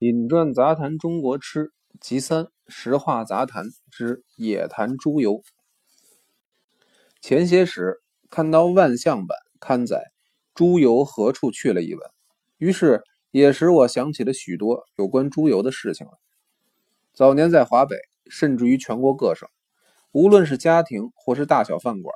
[0.00, 5.40] 饮馔杂谈中国吃，集三实话杂谈之野谈猪油。
[7.20, 10.10] 前些时看到万象版刊载
[10.52, 12.10] “猪油何处去了”一文，
[12.58, 16.14] 于是也使我想起了许多有关猪油的事情了。
[17.14, 17.94] 早年在华北，
[18.28, 19.48] 甚至于全国各省，
[20.10, 22.12] 无论是家庭或是大小饭馆，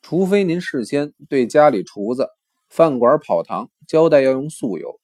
[0.00, 2.26] 除非您事先对家里厨子、
[2.70, 4.98] 饭馆跑堂交代要用素油，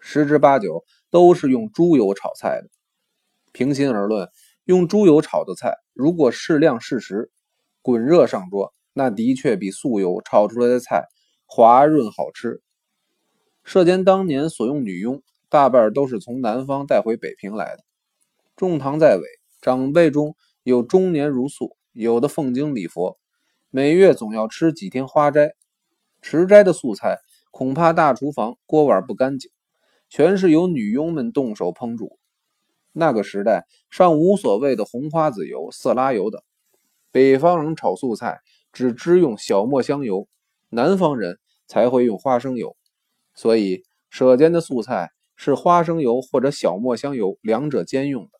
[0.00, 0.82] 十之八九。
[1.16, 2.68] 都是用猪油炒菜的。
[3.50, 4.28] 平心而论，
[4.64, 7.30] 用猪油炒的菜，如果适量适时，
[7.80, 11.06] 滚热上桌，那的确比素油炒出来的菜
[11.46, 12.60] 滑润好吃。
[13.64, 17.82] 社间当年所用女佣，大半都是从南方带回北平来的。
[18.54, 19.22] 重堂在尾，
[19.62, 23.18] 长辈中有中年如素，有的奉经礼佛，
[23.70, 25.54] 每月总要吃几天花斋。
[26.20, 29.50] 持斋的素菜，恐怕大厨房锅碗不干净。
[30.16, 32.18] 全是由女佣们动手烹煮。
[32.92, 36.40] 那个时代尚无所谓的红花籽油、色拉油等。
[37.10, 38.40] 北方人炒素菜
[38.72, 40.26] 只知用小磨香油，
[40.70, 42.78] 南方人才会用花生油。
[43.34, 48.30] 所以舍间的素菜是花生油或者小磨香油两者兼用的。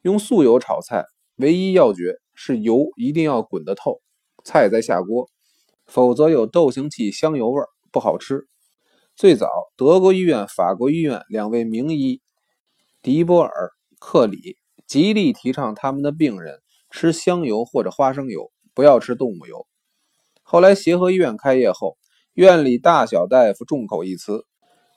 [0.00, 1.04] 用素油炒菜，
[1.36, 4.00] 唯一要诀是油一定要滚得透，
[4.44, 5.28] 菜再下锅，
[5.84, 7.62] 否则有豆腥气、香油味，
[7.92, 8.46] 不好吃。
[9.20, 12.22] 最早，德国医院、法国医院两位名医
[13.02, 19.66] 迪波尔、克里极力提倡他们的病人吃香油或者花生油，不要吃动物油。
[20.42, 21.98] 后来协和医院开业后，
[22.32, 24.46] 院里大小大夫众口一词，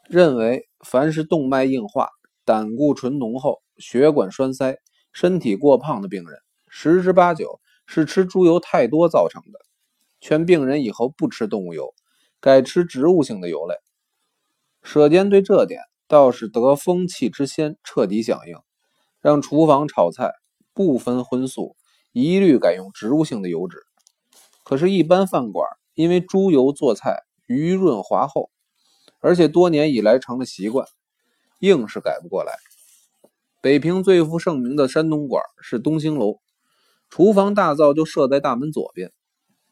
[0.08, 2.08] 认为凡是动脉硬化、
[2.46, 4.78] 胆固醇浓厚、血管栓塞、
[5.12, 9.60] 身体过胖的病人，十之八九是吃猪油太多造成的，
[10.22, 11.94] 劝病人以后不吃动物油，
[12.40, 13.76] 改吃植物性的油类。
[14.84, 18.58] 舍监对这点倒是得风气之先，彻底响应，
[19.22, 20.34] 让厨房炒菜
[20.74, 21.76] 不分荤素，
[22.12, 23.78] 一律改用植物性的油脂。
[24.66, 28.52] 可是，一般饭馆因为猪油做菜余润滑厚，
[29.20, 30.86] 而且多年以来成了习惯，
[31.60, 32.54] 硬是改不过来。
[33.62, 36.40] 北平最负盛名的山东馆是东兴楼，
[37.10, 39.12] 厨房大灶就设在大门左边，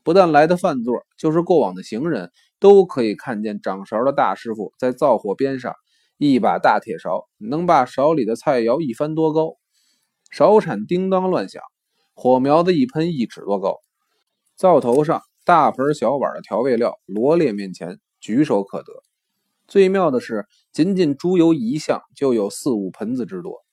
[0.04, 2.32] 不但来的饭座，就是过往的行人。
[2.62, 5.74] 都可以看见掌勺的大师傅在灶火边上，
[6.18, 9.56] 一把大铁勺能把勺里的菜肴一翻多高，
[10.30, 11.64] 勺铲叮当乱响，
[12.14, 13.80] 火苗子一喷一尺多高。
[14.56, 18.94] 灶头上大盆小碗的调味料罗列面前，举手可得。
[19.68, 23.66] 最妙的是，仅仅猪油一项就有四五盆子之多，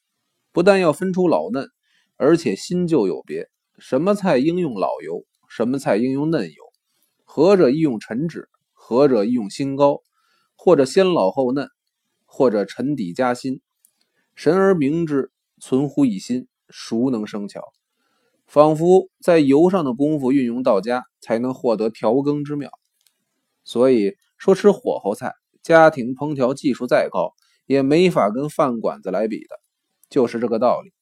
[0.50, 1.68] 不但要分出老嫩，
[2.16, 6.54] 而且新旧有别，什么菜应用老油，什么菜应用嫩油，
[7.24, 8.48] 何者宜用陈脂。
[8.88, 10.00] 何者用新高，
[10.56, 11.68] 或者先老后嫩，
[12.24, 13.60] 或者沉底加新，
[14.34, 17.60] 神而明之，存乎一心，孰能生巧？
[18.46, 22.70] 仿佛在油上的功夫运用到家，才能获得调羹之妙。
[23.62, 27.34] 所以说，吃火候菜，家庭烹调技术再高，
[27.66, 29.60] 也没法跟饭馆子来比的，
[30.08, 30.94] 就是这个道理。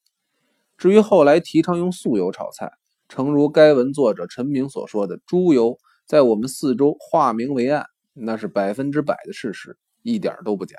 [0.77, 2.69] 至于后来提倡用素油炒菜，
[3.07, 5.77] 诚如该文作者陈明所说的，猪油。
[6.07, 10.77] 在我们四周化名为案，那是百分之百的事实，一点都不假。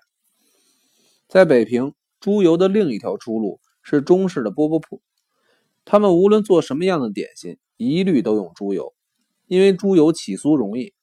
[1.28, 5.02] 在北平，猪油的另一条出路是中式的饽饽铺，
[5.84, 8.94] 他们无论做什么样的点心，一律都用猪油，
[9.46, 10.94] 因为猪油起酥容易。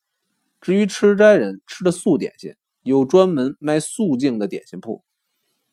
[0.60, 5.04] 至于吃斋人吃的素点心，有专门卖素净的点心铺，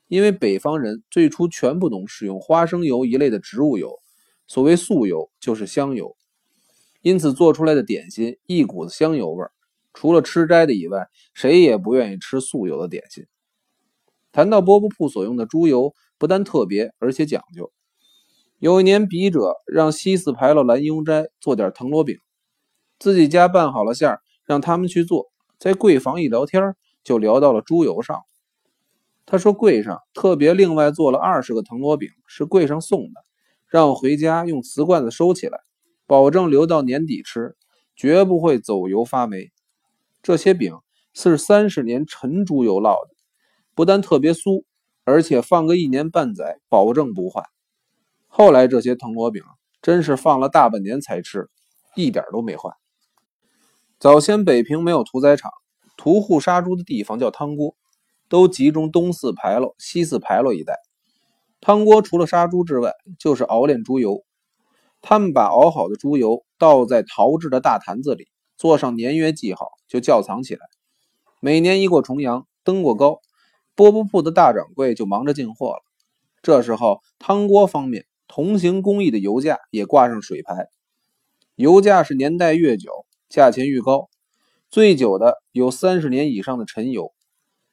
[0.09, 3.99] 因为北方人最初全不懂使用花生油一类的植物油，
[4.47, 6.15] 所谓素油就是香油。
[7.03, 9.51] 因此做出来的点心一股子香油味儿，
[9.93, 13.27] 除了吃斋的以外，谁也不愿意吃素油的点心。
[14.31, 17.71] 谈到饽饽铺所用的猪油，不但特别，而且讲究。
[18.59, 22.17] 有一年，笔者让西四牌楼蓝庸斋做点藤萝饼，
[22.99, 25.27] 自己家拌好了馅儿，让他们去做。
[25.59, 28.23] 在柜房一聊天，就聊到了猪油上。
[29.27, 33.21] 他说柜上特别另外做了二十个藤萝饼，是柜上送的，
[33.67, 35.59] 让我回家用瓷罐子收起来。
[36.13, 37.57] 保证留到年底吃，
[37.97, 39.51] 绝不会走油发霉。
[40.23, 40.77] 这些饼
[41.15, 43.15] 是三十年陈猪油烙的，
[43.75, 44.65] 不但特别酥，
[45.05, 47.43] 而且放个一年半载，保证不坏。
[48.29, 49.43] 后来这些藤萝饼
[49.81, 51.49] 真是放了大半年才吃，
[51.97, 52.69] 一点都没坏。
[53.99, 55.51] 早先北平没有屠宰场，
[55.97, 57.75] 屠户杀猪的地方叫汤锅，
[58.29, 60.75] 都集中东四牌楼、西四牌楼一带。
[61.63, 64.23] 汤锅除了杀猪之外，就是熬炼猪油。
[65.03, 70.61] 他们把熬好的猪油倒在陶制的大坛子里，做上年月记号，就窖藏起来。
[71.41, 73.21] 每年一过重阳，登过高，
[73.77, 75.83] 饽饽铺的大掌柜就忙着进货了。
[76.41, 80.69] 这时候，汤锅方面同行工艺的油价也挂上水牌。
[81.57, 82.91] 油价是年代越久，
[83.29, 84.09] 价钱愈高。
[84.71, 87.13] 最久的有三十年以上的陈油，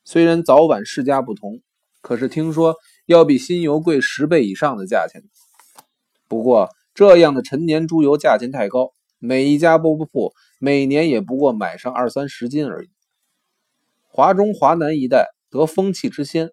[0.03, 1.61] 虽然早晚市价不同，
[2.01, 5.23] 可是听说要比新油贵十倍以上的价钱。
[6.27, 12.89] 不过这样的陈年猪油价钱太高，每一家饽饽铺每年也不过买上二三十斤而已。
[14.05, 16.51] 华中、华南一带得风气之先，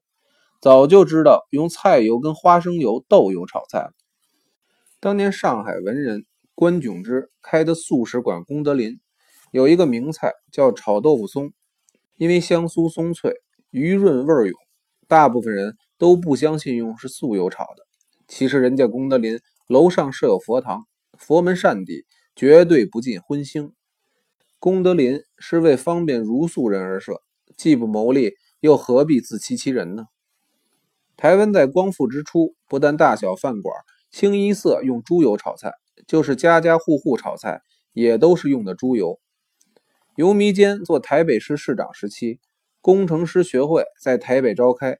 [0.60, 3.90] 早就知道用菜油跟花生油、豆油炒菜了。
[5.00, 9.00] 当年上海文人关炯之开的素食馆功德林。
[9.50, 11.50] 有一个名菜叫炒豆腐松，
[12.18, 13.34] 因为香酥松脆、
[13.70, 14.54] 鱼润味涌，
[15.08, 17.84] 大部分人都不相信用是素油炒的。
[18.28, 20.86] 其实人家功德林楼上设有佛堂，
[21.18, 23.72] 佛门善地，绝对不进荤腥。
[24.60, 27.20] 功德林是为方便如素人而设，
[27.56, 30.06] 既不牟利，又何必自欺欺人呢？
[31.16, 33.74] 台湾在光复之初，不但大小饭馆
[34.10, 35.72] 清一色用猪油炒菜，
[36.06, 39.18] 就是家家户户炒菜也都是用的猪油。
[40.14, 42.38] 游弥坚做台北市市长时期，
[42.80, 44.98] 工程师学会在台北召开，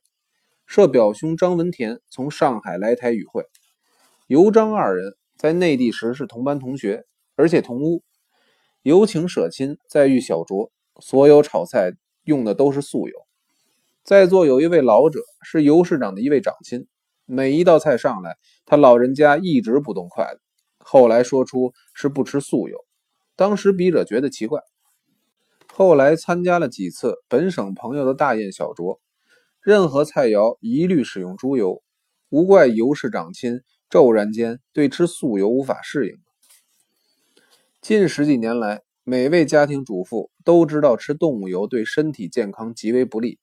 [0.67, 3.45] 设表兄张文田从上海来台与会。
[4.27, 7.05] 尤张二人在内地时是同班同学，
[7.37, 8.03] 而且同屋。
[8.83, 10.71] 游情舍亲，在遇小酌，
[11.01, 11.93] 所有炒菜
[12.25, 13.15] 用的都是素油。
[14.03, 16.89] 在座有一位老者，是尤市长的一位长亲，
[17.25, 20.41] 每一道菜上来，他老人家一直不动筷子。
[20.79, 22.85] 后来说出是不吃素油，
[23.37, 24.61] 当时笔者觉得奇怪。
[25.73, 28.99] 后来参加了几次本省朋友的大宴小酌，
[29.61, 31.83] 任何菜肴一律使用猪油，
[32.29, 36.19] 无怪尤氏长亲骤然间对吃素油无法适应。
[37.81, 43.39] 近十几年来，每位家庭主妇都知道吃动物油对身体健康极为不利，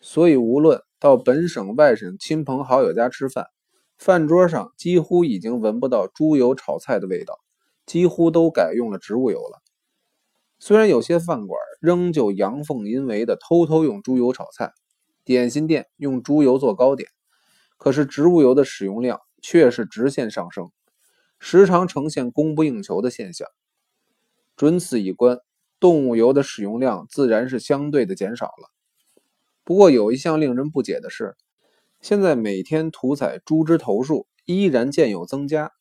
[0.00, 3.46] 所以无论到本省外省亲朋好友家吃饭，
[3.96, 7.40] 饭桌上几乎已经闻不到猪油炒菜的味道，
[7.84, 9.60] 几乎都改用了植物油了。
[10.60, 14.72] 虽然有些饭馆仍旧阳奉阴违的偷偷用猪油炒菜，
[15.24, 17.08] 点心店用猪油做糕点，
[17.76, 20.70] 可是植物油的使用量却是直线上升，
[21.38, 23.48] 时常呈现供不应求的现象。
[24.56, 25.38] 准此一观，
[25.78, 28.70] 动物油的使用量自然是相对的减少了。
[29.64, 31.36] 不过有一项令人不解的是，
[32.00, 35.72] 现在每天屠宰猪只头数依然渐有增加。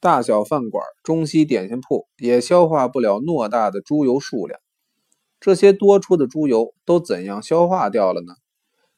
[0.00, 4.60] 大小饭馆、中西点心铺也消化不了偌大的猪油数量，
[5.38, 8.34] 这些多出的猪油都怎样消化掉了呢？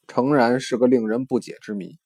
[0.07, 1.99] 诚然是个令人不解之谜。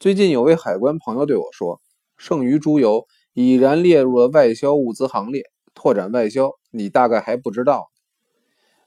[0.00, 1.78] 最近有位海关朋友对我说，
[2.16, 7.90] 剩余猪油已然列入了外销物资行列，拓展外销，你大概还不知道。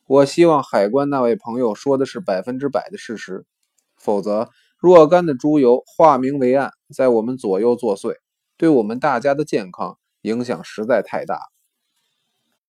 [0.07, 3.45] 我希望海关那位朋友说的是百分之百的事实，
[3.95, 4.49] 否则
[4.79, 8.15] 若干的猪油化名为案，在我们左右作祟。
[8.57, 11.52] 对我们大家的健康影响实在太大。